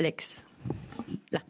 [0.00, 0.42] Alex,
[1.30, 1.40] là.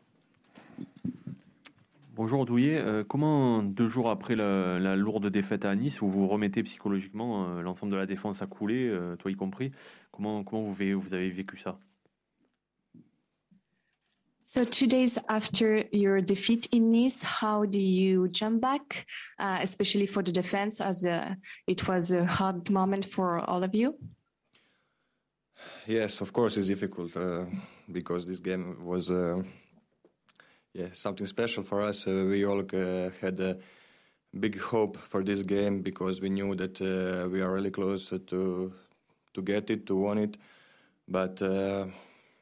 [2.17, 6.64] Bonjour Douillet, euh, comment deux jours après la, lourde défaite à Nice, vous vous remettez
[6.64, 9.71] psychologiquement, euh, l'ensemble de la défense a coulé, euh, toi y compris,
[10.11, 11.79] comment, comment vous, vous avez vécu ça?
[14.42, 19.06] So two days after your defeat in Nice, how do you jump back,
[19.38, 21.37] uh, especially for the defense, as a,
[21.69, 23.95] it was a hard moment for all of you?
[25.87, 27.45] Yes, of course, it's difficult uh,
[27.91, 29.43] because this game was uh,
[30.73, 32.07] yeah something special for us.
[32.07, 33.59] Uh, we all uh, had a
[34.39, 38.73] big hope for this game because we knew that uh, we are really close to
[39.34, 40.37] to get it, to win it,
[41.09, 41.41] but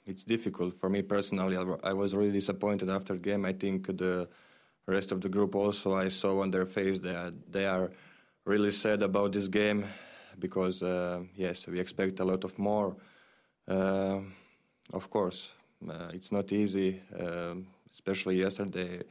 [0.06, 1.56] it's difficult for me personally.
[1.84, 3.44] I was really disappointed after the game.
[3.44, 4.28] I think the
[4.86, 7.90] rest of the group also I saw on their face that they are
[8.46, 9.84] really sad about this game
[10.38, 12.96] because uh, yes, we expect a lot of more.
[13.68, 14.20] Uh,
[14.94, 15.52] of course,
[15.86, 19.02] uh, it's not easy, um, especially yesterday.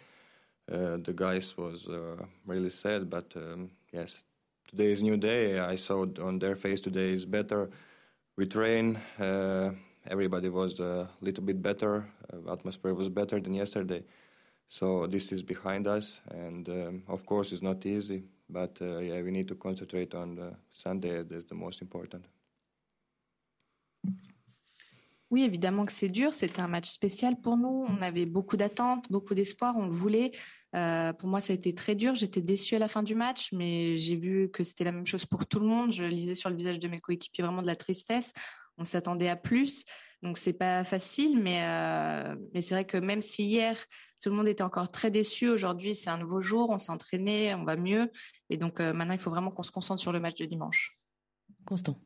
[0.72, 1.88] Uh, the guys was
[2.46, 4.24] really sad, but um, yes,
[4.68, 5.60] today is new day.
[5.60, 7.70] I saw on their face today is better.
[8.36, 9.00] We train
[10.10, 12.08] everybody was a little bit better.
[12.52, 14.04] Atmosphere was better than yesterday.
[14.70, 18.24] So this is behind us, and um, of course it's not easy.
[18.50, 21.24] But uh, yeah, we need to concentrate on Sunday.
[21.24, 22.26] That's the most important.
[25.30, 26.34] Oui, évidemment que c'est dur.
[26.34, 27.86] C'était un match spécial pour nous.
[27.90, 29.76] On avait beaucoup d'attentes, beaucoup d'espoir.
[29.78, 30.32] On le voulait.
[30.76, 32.16] Euh, pour moi, ça a été très dur.
[32.16, 35.26] J'étais déçue à la fin du match, mais j'ai vu que c'était la même chose
[35.26, 35.92] pour tout le monde.
[35.92, 38.34] Je lisais sur le visage de mes coéquipiers vraiment de la tristesse
[38.78, 39.84] on s'attendait à plus.
[40.24, 43.78] Donc c'est pas facile, mais euh, mais c'est vrai que même si hier
[44.22, 47.54] tout le monde était encore très déçu, aujourd'hui c'est un nouveau jour, on s'est entraîné,
[47.54, 48.12] on va mieux,
[48.50, 50.98] et donc euh, maintenant il faut vraiment qu'on se concentre sur le match de dimanche.
[51.66, 52.00] Constant.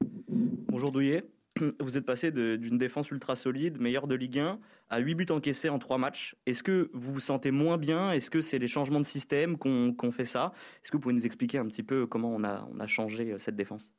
[0.00, 1.24] Bonjour Douillet.
[1.80, 5.68] Vous êtes passé d'une défense ultra solide, meilleure de Ligue 1, à 8 buts encaissés
[5.68, 6.36] en 3 matchs.
[6.46, 8.12] Est-ce que vous vous sentez moins bien?
[8.12, 10.52] Est-ce que c'est les changements de système qu'on fait ça?
[10.82, 13.56] Est-ce que vous pouvez nous expliquer un petit peu comment on a, changé euh, cette
[13.56, 13.90] défense?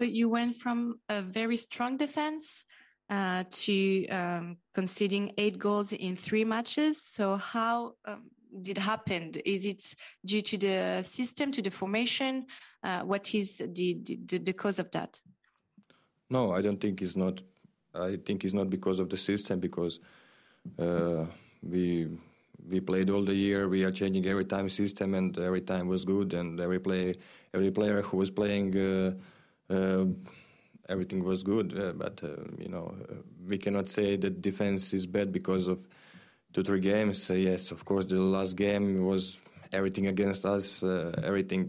[0.00, 2.64] You went from a very strong defense
[3.10, 6.96] uh, to um, conceding eight goals in three matches.
[6.96, 8.30] So how um,
[8.60, 9.32] did happen?
[9.44, 9.94] Is it
[10.24, 12.46] due to the system, to the formation?
[12.82, 15.20] Uh, what is the, the, the cause of that?
[16.28, 17.40] No, I don't think it's not.
[17.94, 19.98] I think it's not because of the system because
[20.78, 21.26] uh,
[21.62, 22.08] we
[22.68, 23.68] we played all the year.
[23.68, 26.34] We are changing every time system, and every time was good.
[26.34, 27.16] And every play,
[27.52, 29.14] every player who was playing uh,
[29.70, 30.06] uh,
[30.88, 32.94] everything was good, uh, but uh, you know
[33.46, 35.86] we cannot say that defense is bad because of
[36.52, 37.30] two three games.
[37.30, 39.38] yes, of course, the last game was
[39.72, 40.82] everything against us.
[40.82, 41.68] everything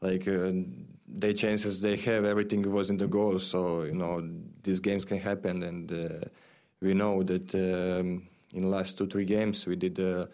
[0.00, 3.38] like the chances they have, everything was in the goal.
[3.38, 4.22] So you know
[4.62, 6.28] these games can happen, and uh,
[6.80, 10.26] we know that um, in last two three games we did uh,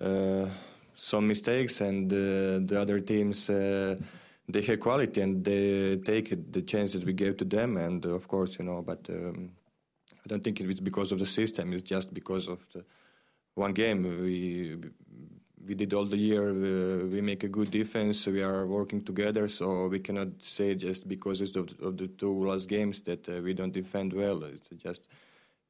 [0.00, 0.48] uh,
[0.94, 3.50] some mistakes, and the other teams
[4.48, 7.76] they have quality and they take the chance that we gave to them.
[7.76, 9.52] And uh, of course, you know, but um,
[10.28, 11.72] I don't think it's because of the system.
[11.72, 12.84] It's just because of the
[13.54, 14.02] one game.
[14.02, 14.76] We
[15.66, 16.50] we did all the year.
[16.50, 18.26] Uh, we make a good defense.
[18.26, 22.68] We are working together, so we cannot say just because of, of the two last
[22.68, 24.44] games that uh, we don't defend well.
[24.44, 25.08] It's just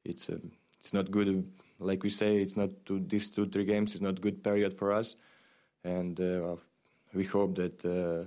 [0.03, 0.39] it's uh,
[0.81, 1.49] it's not good.
[1.79, 3.93] Like we say, it's not two, these two three games.
[3.93, 5.15] It's not good period for us,
[5.85, 6.57] and uh,
[7.13, 8.25] we hope that uh,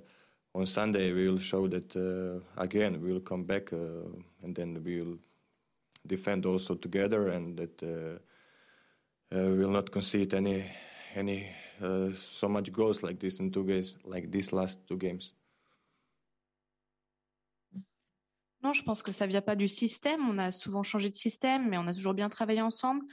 [0.58, 3.76] on Sunday we will show that uh, again we will come back uh,
[4.42, 5.18] and then we will
[6.04, 8.18] defend also together and that uh,
[9.34, 10.64] uh will not concede any
[11.14, 11.48] any
[11.80, 15.34] uh, so much goals like this in two games like these last two games.
[18.62, 20.20] Non, je pense que ça vient pas du système.
[20.28, 23.04] On a souvent changé de système, mais on a toujours bien travaillé ensemble.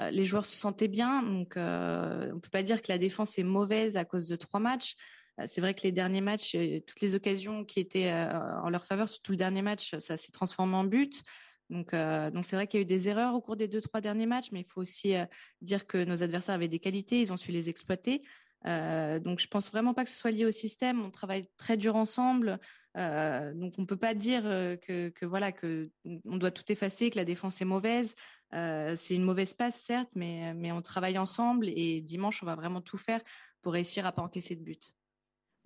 [0.00, 3.38] Euh, les joueurs se sentaient bien, donc euh, on peut pas dire que la défense
[3.38, 4.96] est mauvaise à cause de trois matchs.
[5.40, 8.84] Euh, c'est vrai que les derniers matchs, euh, toutes les occasions qui étaient en leur
[8.84, 11.22] faveur, surtout le dernier match, ça s'est transformé en but.
[11.70, 14.00] Donc, donc c'est vrai qu'il y a eu des erreurs au cours des deux trois
[14.00, 15.14] derniers matchs, mais il faut aussi
[15.60, 18.22] dire que nos adversaires avaient des qualités, ils ont su les exploiter.
[18.64, 21.04] donc, je pense vraiment pas que ce soit lié au système.
[21.04, 22.58] On travaille très dur ensemble,
[22.94, 25.90] donc on peut pas dire que, que, voilà que
[26.24, 28.14] on doit tout effacer, que la défense est mauvaise.
[28.52, 32.80] c'est une mauvaise passe certes, mais mais on travaille ensemble et dimanche on va vraiment
[32.80, 33.20] tout faire
[33.60, 34.94] pour réussir à pas encaisser de but.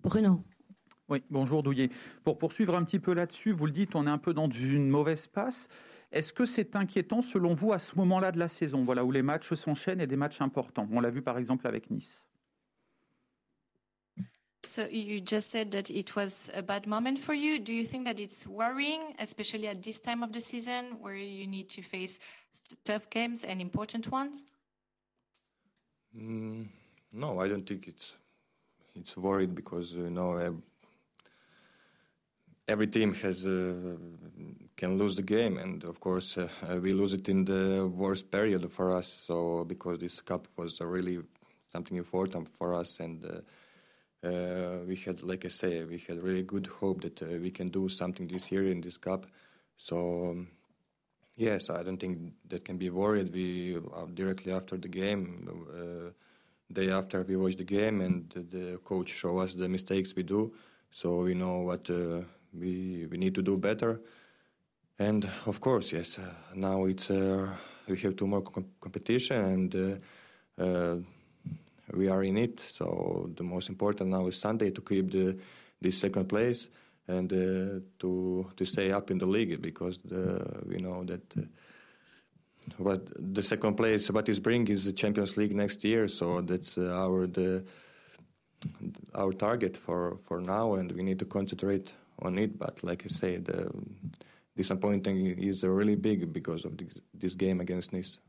[0.01, 0.43] Bruno.
[1.09, 1.89] Oui, bonjour Douillet.
[2.23, 4.89] Pour poursuivre un petit peu là-dessus, vous le dites, on est un peu dans une
[4.89, 5.67] mauvaise passe.
[6.11, 9.23] Est-ce que c'est inquiétant selon vous à ce moment-là de la saison, voilà, où les
[9.23, 10.87] matchs s'enchaînent et des matchs importants?
[10.91, 12.29] On l'a vu par exemple avec Nice.
[14.65, 17.59] So you just said that it was a bad moment for you.
[17.59, 21.45] Do you think that it's worrying, especially at this time of the season where you
[21.45, 22.19] need to face
[22.83, 24.43] tough games and important ones?
[26.15, 26.69] Mm,
[27.13, 28.13] no, I don't think it's
[28.95, 30.37] it's worried because you know
[32.67, 33.95] every team has uh,
[34.75, 36.47] can lose the game, and of course uh,
[36.81, 39.07] we lose it in the worst period for us.
[39.07, 41.19] So because this cup was really
[41.67, 46.43] something important for us, and uh, uh, we had, like I say, we had really
[46.43, 49.25] good hope that uh, we can do something this year in this cup.
[49.77, 50.29] So.
[50.31, 50.47] Um,
[51.35, 53.33] yes, I don't think that can be worried.
[53.33, 53.79] We
[54.13, 55.47] directly after the game,
[56.71, 60.53] day after we watch the game, and the coach show us the mistakes we do,
[60.91, 61.89] so we know what
[62.59, 64.01] we we need to do better.
[64.99, 67.49] And of course, yes, uh, now it's uh,
[67.87, 70.97] we have two more com- competition and uh, uh,
[71.93, 72.59] we are in it.
[72.59, 75.37] So the most important now is Sunday to keep the
[75.81, 76.69] this second place
[77.07, 81.21] and uh, to to stay up in the league because the, we know that.
[82.77, 86.77] What the second place, what is bring is the Champions League next year, so that's
[86.77, 87.65] our the
[89.13, 92.57] our target for for now, and we need to concentrate on it.
[92.57, 93.69] But like I say, the
[94.55, 98.19] disappointing is really big because of this, this game against Nice.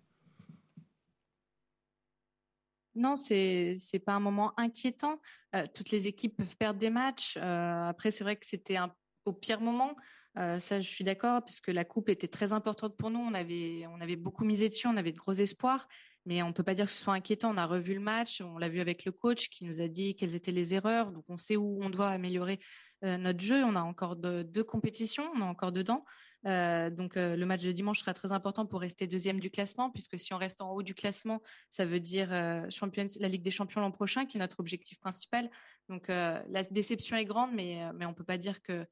[2.97, 5.21] Non, c'est c'est pas un moment inquiétant.
[5.57, 7.37] Euh, toutes les équipes peuvent perdre des matchs.
[7.37, 8.79] Euh, après, c'est vrai que c'était
[9.25, 9.97] au pire moment.
[10.39, 13.19] Euh, ça, je suis d'accord, puisque la coupe était très importante pour nous.
[13.19, 15.89] On avait on avait beaucoup misé dessus, on avait de gros espoirs,
[16.25, 17.53] mais on peut pas dire que ce soit inquiétant.
[17.53, 20.15] On a revu le match, on l'a vu avec le coach qui nous a dit
[20.15, 22.61] quelles étaient les erreurs, donc on sait où on doit améliorer
[23.05, 23.63] notre jeu.
[23.65, 26.05] On a encore deux compétitions, on est encore dedans.
[26.47, 29.91] Euh, donc euh, le match de dimanche sera très important pour rester deuxième du classement,
[29.91, 33.81] puisque si on reste en haut du classement, ça veut dire la Ligue des Champions
[33.81, 35.51] l'an prochain, qui est notre objectif principal.
[35.89, 38.87] Donc la déception est grande, mais, mais on ne peut pas dire que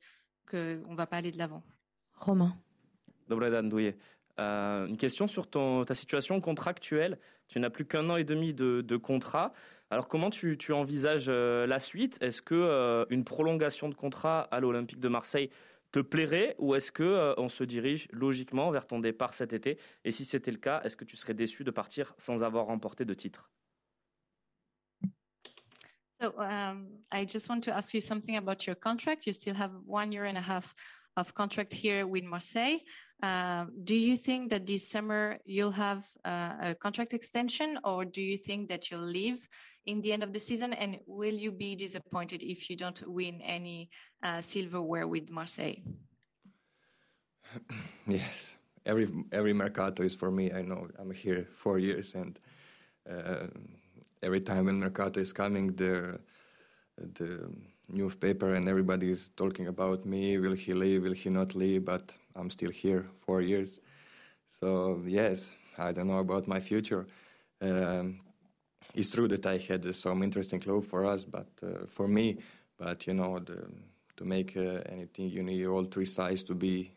[0.51, 1.63] qu'on ne va pas aller de l'avant.
[2.15, 2.57] Romain.
[4.39, 7.19] une question sur ton, ta situation contractuelle.
[7.53, 9.53] Tu n'as plus qu'un an et demi de, contrat.
[9.91, 12.17] Alors comment tu, envisages euh, la suite?
[12.23, 15.51] Est-ce que euh, une prolongation de contrat à l'Olympique de Marseille
[15.91, 19.77] te plairait ou est-ce que euh, on se dirige logiquement vers ton départ cet été?
[20.07, 23.05] Et si c'était le cas, est-ce que tu serais déçu de partir sans avoir remporté
[23.05, 23.51] de titre?
[26.23, 29.27] So um, I just want to ask you something about your contract.
[29.27, 30.75] You still have one year and a half
[31.17, 32.79] of contract here with Marseille.
[33.23, 38.21] Uh, do you think that this summer you'll have uh, a contract extension, or do
[38.21, 39.49] you think that you'll leave
[39.87, 40.73] in the end of the season?
[40.73, 43.91] And will you be disappointed if you don't win any
[44.23, 45.77] uh, silverware with Marseille?
[48.07, 48.57] yes,
[48.87, 50.53] every every mercato is for me.
[50.53, 52.39] I know I'm here four years, and
[53.09, 53.47] uh,
[54.23, 56.19] every time when mercato is coming, the
[56.97, 57.51] the
[57.93, 60.39] newspaper and everybody is talking about me.
[60.39, 61.03] Will he leave?
[61.03, 61.85] Will he not leave?
[61.85, 63.81] But I'm still here four years.
[64.49, 67.07] So yes, I don't know about my future.
[67.61, 68.21] Um,
[68.95, 72.39] it's true that I had some interesting club for us, but uh, for me,
[72.79, 73.71] but you know, the,
[74.17, 76.93] to make uh, anything, you need all three sides to be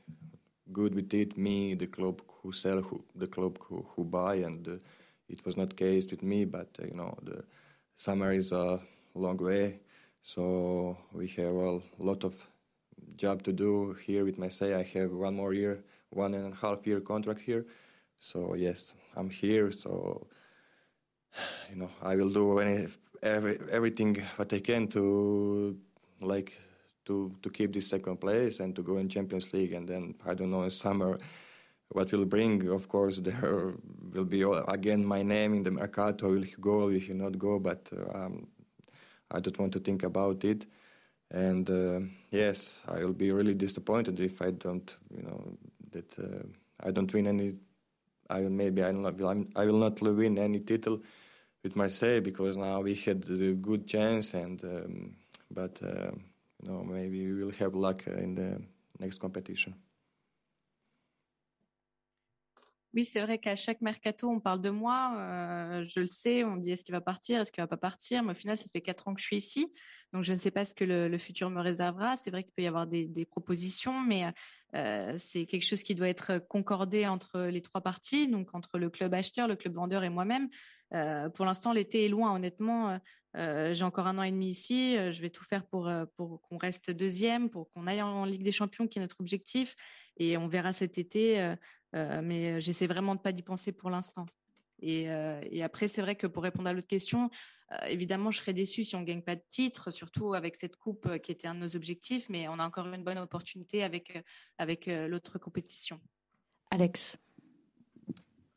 [0.73, 1.37] good with it.
[1.37, 4.71] Me, the club who sell, who, the club who, who buy, and uh,
[5.29, 6.45] it was not case with me.
[6.45, 7.43] But uh, you know, the
[7.95, 8.79] summer is a
[9.13, 9.79] long way,
[10.25, 12.35] so we have a lot of
[13.15, 14.73] job to do here with Marseille.
[14.73, 17.67] I have one more year, one and a half year contract here.
[18.19, 19.69] So yes, I'm here.
[19.69, 20.25] So
[21.69, 22.87] you know, I will do any
[23.21, 25.77] every everything what I can to
[26.21, 26.59] like
[27.05, 29.73] to to keep this second place and to go in Champions League.
[29.73, 31.19] And then I don't know in summer
[31.89, 32.67] what will bring.
[32.69, 33.75] Of course, there
[34.11, 36.29] will be again my name in the mercato.
[36.29, 36.87] Will go?
[36.87, 37.59] Will he not go?
[37.59, 38.47] But um,
[39.31, 40.65] I don't want to think about it.
[41.31, 42.01] And uh,
[42.31, 45.57] yes, I will be really disappointed if I don't, you know,
[45.91, 46.43] that uh,
[46.79, 47.55] I don't win any.
[48.29, 49.21] I maybe I will not.
[49.55, 51.01] I will not win any title
[51.63, 55.15] with Marseille because now we had a good chance, and um,
[55.51, 56.11] but uh,
[56.61, 58.61] you know maybe we will have luck in the
[58.99, 59.73] next competition.
[62.95, 65.15] Oui, c'est vrai qu'à chaque mercato, on parle de moi.
[65.17, 68.23] Euh, je le sais, on dit est-ce qu'il va partir, est-ce qu'il va pas partir.
[68.23, 69.67] Mais au final, ça fait quatre ans que je suis ici,
[70.13, 72.15] donc je ne sais pas ce que le, futur me réservera.
[72.15, 74.33] C'est vrai qu'il peut y avoir des, propositions, mais
[74.75, 78.89] euh, c'est quelque chose qui doit être concordé entre les trois parties, donc entre le
[78.89, 80.47] club acheteur, le club vendeur et moi-même.
[80.93, 82.97] Euh, pour l'instant, l'été est loin, honnêtement.
[83.35, 84.95] j'ai encore un an et demi ici.
[84.95, 88.53] je vais tout faire pour, pour qu'on reste deuxième, pour qu'on aille en Ligue des
[88.53, 89.75] Champions, qui est notre objectif.
[90.17, 91.55] Et on verra cet été.
[91.95, 94.25] Euh, mais j'essaie vraiment de pas d'y penser pour l'instant.
[94.81, 95.07] Et,
[95.51, 97.29] et après, c'est vrai que pour répondre à l'autre question,
[97.87, 101.17] évidemment, je serais déçue si on ne gagne pas de titre, surtout avec cette coupe
[101.19, 104.21] qui était un de nos objectifs, mais on a encore une bonne opportunité avec,
[104.57, 106.01] avec l'autre compétition.
[106.71, 107.17] Alex.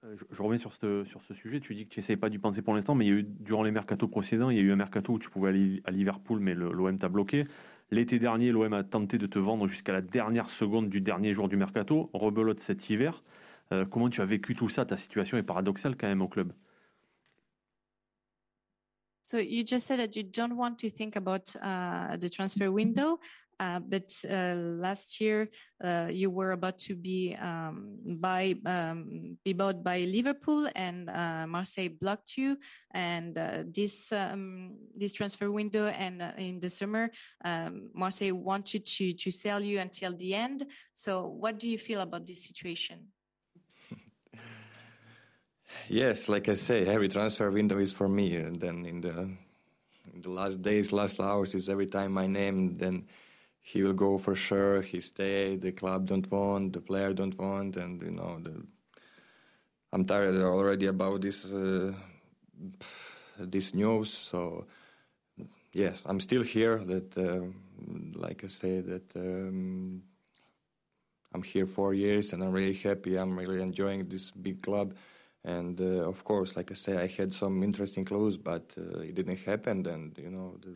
[0.03, 1.61] Je, je, reviens sur ce, sur ce sujet.
[1.61, 3.23] Tu dis que tu n'essayes pas d'y penser pour l'instant, mais il y a eu,
[3.25, 5.91] durant les mercatos précédents, il y a eu un mercato où tu pouvais aller à
[5.91, 7.47] Liverpool, mais l'OM t'a bloqué.
[7.91, 11.49] L'été dernier, l'OM a tenté de te vendre jusqu'à la dernière seconde du dernier jour
[11.49, 12.11] du mercato.
[12.13, 13.23] Rebelote cet hiver.
[13.73, 14.85] Euh, comment tu as vécu tout ça?
[14.85, 16.53] Ta situation est paradoxale quand même au club.
[19.25, 23.19] So you just said that you don't want to think about uh, the transfer window,
[23.59, 25.49] but uh, last year
[25.83, 31.47] uh, you were about to be um, by um, be bought by Liverpool, and uh,
[31.47, 32.57] Marseille blocked you.
[32.93, 37.11] And uh, this um, this transfer window and in the summer,
[37.45, 40.65] um, Marseille wanted to to sell you until the end.
[40.95, 43.09] So, what do you feel about this situation?
[45.89, 48.37] yes, like I say, every transfer window is for me.
[48.37, 49.31] And then in the
[50.13, 52.77] in the last days, last hours is every time my name.
[52.77, 53.07] Then
[53.71, 54.81] he will go for sure.
[54.81, 55.57] He stay.
[55.57, 56.73] The club don't want.
[56.73, 57.77] The player don't want.
[57.77, 58.55] And you know, the,
[59.93, 61.93] I'm tired already about this uh,
[63.39, 64.11] this news.
[64.11, 64.65] So
[65.73, 66.79] yes, I'm still here.
[66.79, 67.45] That uh,
[68.15, 69.17] like I say that.
[69.17, 70.03] Um,
[71.35, 73.17] I'm here four years and I'm really happy.
[73.17, 74.95] I'm really enjoying this big club.
[75.45, 79.15] And uh, of course, like I say, I had some interesting clues, but uh, it
[79.15, 79.87] didn't happen.
[79.87, 80.75] And you know, the,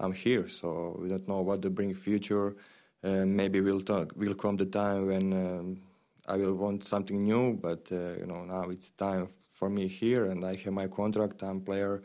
[0.00, 2.56] I'm here, so we don't know what to bring future.
[3.04, 4.12] Uh, maybe we'll talk.
[4.16, 5.82] Will come the time when um,
[6.26, 7.54] I will want something new.
[7.54, 11.42] But uh, you know, now it's time for me here, and I have my contract.
[11.42, 12.02] I'm player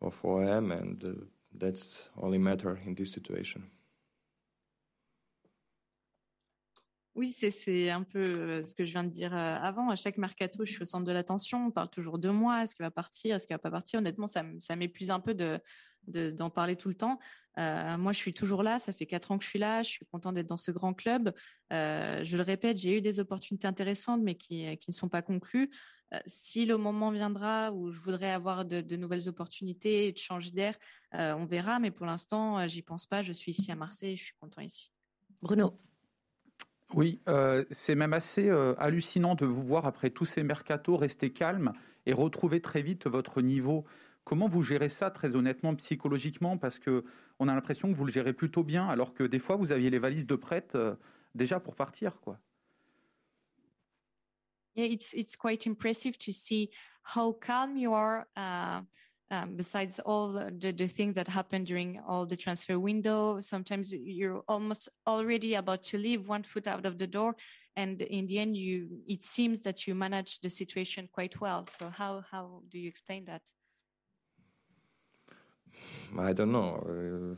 [0.00, 1.24] of OM, and uh,
[1.58, 3.64] that's only matter in this situation.
[7.14, 9.90] Oui, c'est un peu euh, ce que je viens de dire euh, avant.
[9.90, 11.66] À chaque mercato, je suis au centre de l'attention.
[11.66, 12.62] On parle toujours de moi.
[12.62, 15.34] Est-ce qu'il va partir Est-ce qu'il va pas partir Honnêtement, ça, ça m'épuise un peu
[15.34, 15.60] de
[16.08, 17.18] d'en parler tout le temps.
[17.58, 18.78] Euh, moi, je suis toujours là.
[18.78, 19.82] Ça fait quatre ans que je suis là.
[19.82, 21.32] Je suis content d'être dans ce grand club.
[21.70, 25.70] je le répète, j'ai eu des opportunités intéressantes, mais qui, qui ne sont pas conclues.
[26.26, 30.50] si le moment viendra où je voudrais avoir de, de nouvelles opportunités et de changer
[30.50, 30.78] d'air,
[31.12, 31.78] on verra.
[31.78, 33.22] Mais pour l'instant, j'y pense pas.
[33.22, 34.16] Je suis ici à Marseille.
[34.16, 34.90] Je suis content ici.
[35.42, 35.78] Bruno.
[36.94, 41.32] Oui, euh, c'est même assez euh, hallucinant de vous voir après tous ces mercatos rester
[41.32, 41.72] calme
[42.04, 43.84] et retrouver très vite votre niveau.
[44.24, 46.56] Comment vous gérez ça très honnêtement psychologiquement?
[46.56, 47.04] Parce que
[47.38, 49.90] on a l'impression que vous le gérez plutôt bien, alors que des fois vous aviez
[49.90, 50.94] les valises de prête euh,
[51.34, 52.38] déjà pour partir, quoi.
[54.74, 56.70] Yeah, it's it's quite impressive to see
[57.14, 58.26] how calm you are.
[58.36, 58.82] Uh...
[59.32, 64.42] um, besides all the, the things that happen during all the transfer window sometimes you're
[64.46, 67.34] almost already about to leave one foot out of the door
[67.74, 71.90] and in the end you it seems that you manage the situation quite well so
[71.96, 73.42] how how do you explain that?
[76.18, 76.74] I don't know.
[76.88, 77.34] Uh,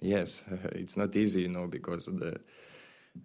[0.00, 2.40] yes it's not easy you know because the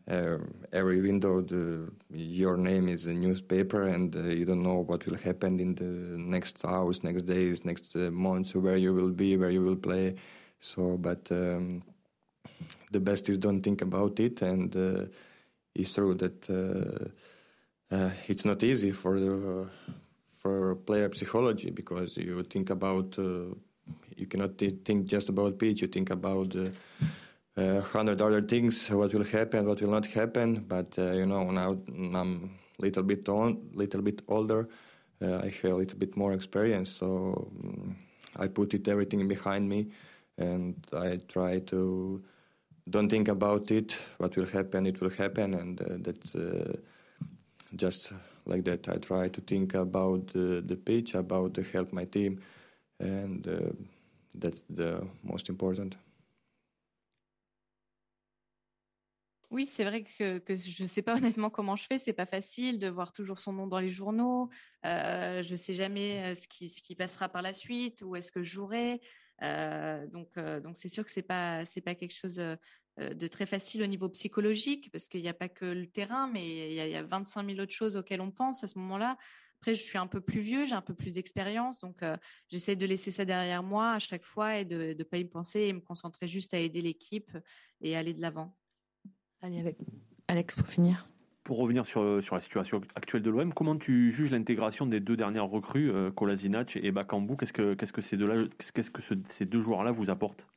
[0.09, 0.37] uh,
[0.71, 5.17] every window the, your name is a newspaper and uh, you don't know what will
[5.17, 9.49] happen in the next hours next days next uh, months where you will be where
[9.49, 10.15] you will play.
[10.59, 11.83] So but um,
[12.91, 15.05] the best is don't think about it and uh,
[15.75, 16.49] it's true that
[17.91, 19.67] uh, it's not easy for the
[20.39, 23.17] for player psychology because you think about
[24.17, 26.55] you cannot think just about pitch you think about
[27.57, 30.65] uh, hundred other things, what will happen, what will not happen.
[30.67, 34.67] But uh, you know, now I'm little bit on, little bit older.
[35.21, 37.95] Uh, I have a little bit more experience, so um,
[38.37, 39.87] I put it everything behind me,
[40.37, 42.21] and I try to
[42.89, 43.97] don't think about it.
[44.17, 46.75] What will happen, it will happen, and uh, that's uh,
[47.75, 48.11] just
[48.45, 48.89] like that.
[48.89, 52.41] I try to think about the pitch, about to help my team,
[52.99, 53.71] and uh,
[54.39, 55.97] that's the most important.
[59.51, 61.97] Oui, c'est vrai que, je ne sais pas honnêtement comment je fais.
[61.97, 64.49] C'est pas facile de voir toujours son nom dans les journaux.
[64.85, 68.15] Euh, je ne sais jamais euh, ce qui, ce qui passera par la suite, où
[68.15, 69.01] est-ce que je jouerai.
[69.43, 72.35] Euh, donc, donc c'est sûr que c'est pas c'est pas quelque chose
[72.97, 76.45] de très facile au niveau psychologique, parce qu'il n'y a pas que le terrain, mais
[76.45, 79.17] il y, il y, a, 25 000 autres choses auxquelles on pense à ce moment-là.
[79.61, 82.03] Après, je suis un peu plus vieux, j'ai un peu plus d'expérience, donc
[82.49, 85.61] j'essaie de laisser ça derrière moi à chaque fois et de ne pas y penser
[85.61, 87.35] et me concentrer juste à aider l'équipe
[87.81, 88.55] et aller de l'avant.
[89.41, 89.77] Allez, avec
[90.27, 91.07] Alex pour finir.
[91.43, 95.15] Pour revenir sur, sur la situation actuelle de l'OM, comment tu juges l'intégration des deux
[95.15, 97.37] dernières recrues, euh, Kolasinac et Bakambu?
[97.37, 100.47] Qu'est-ce que, qu'est-ce que ces deux-là, qu'est-ce que ces deux joueurs-là vous apportent?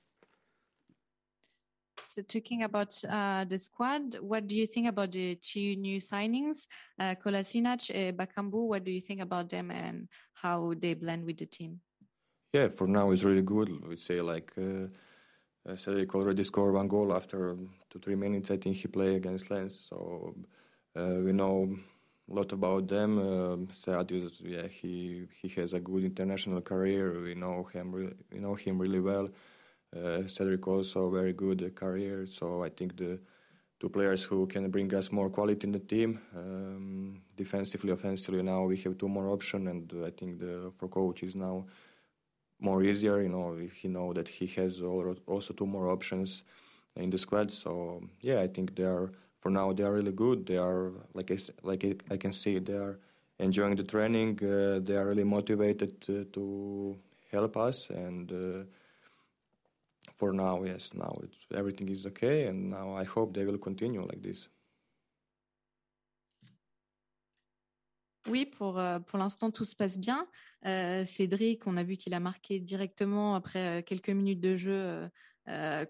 [2.29, 6.67] Talking about uh, the squad, what do you think about the two new signings,
[6.99, 8.69] uh, Kolasinac and Bakambu?
[8.69, 11.81] What do you think about them and how they blend with the team?
[12.53, 13.69] Yeah, for now it's really good.
[13.87, 14.89] We say like uh,
[15.69, 17.57] uh, Cedric already scored one goal after
[17.91, 18.51] two three minutes.
[18.51, 20.35] I think he played against Lens, so
[20.97, 21.77] uh, we know
[22.31, 23.19] a lot about them.
[23.19, 24.11] Um, Sead,
[24.41, 27.21] yeah, he he has a good international career.
[27.21, 29.29] We know him, really, we know him really well.
[29.97, 32.27] Uh, Cedric also very good career.
[32.27, 33.21] So I think the
[33.81, 36.21] two players who can bring us more quality in the team.
[36.37, 41.23] Um, defensively, offensively, now we have two more options, and I think the for coach
[41.23, 41.67] is now
[42.61, 43.23] more easier.
[43.23, 46.43] You know, he know that he has also two more options
[46.97, 47.51] in the squad.
[47.53, 50.47] So yeah, I think they are for now they are really good.
[50.47, 52.99] They are like I, like I can see they are
[53.39, 54.39] enjoying the training.
[54.43, 56.99] Uh, they are really motivated to, to
[57.33, 58.33] help us and.
[58.33, 58.65] Uh,
[60.19, 61.17] for now, yes, now
[61.55, 64.49] everything is okay, and now I hope they will continue like this.
[68.29, 70.27] Oui, pour, euh, pour l'instant, tout se passe bien.
[70.67, 75.09] Euh, Cédric, on a vu qu'il a marqué directement après euh, quelques minutes de jeu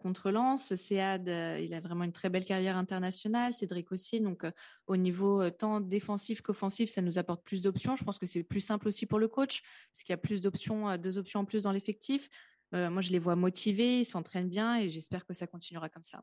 [0.04, 0.72] contre Lens.
[0.76, 3.52] Sead, il a vraiment une très belle carrière internationale.
[3.52, 4.20] Cédric aussi.
[4.20, 4.46] Donc,
[4.86, 7.96] au niveau tant défensif qu'offensif, ça nous apporte plus d'options.
[7.96, 10.42] Je pense que c'est plus simple aussi pour le coach, parce qu'il y a plus
[10.42, 12.30] d'options, deux options en plus dans l'effectif.
[12.72, 16.22] Moi, je les vois motivés, ils s'entraînent bien et j'espère que ça continuera comme ça.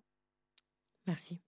[1.07, 1.39] Merci.